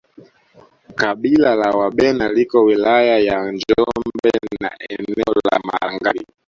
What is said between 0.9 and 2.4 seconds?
Kabila la Wabena